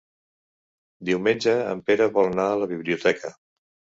Diumenge 1.09 1.53
en 1.75 1.83
Pere 1.89 2.09
vol 2.17 2.31
anar 2.31 2.47
a 2.53 2.57
la 2.63 2.71
biblioteca. 2.75 3.35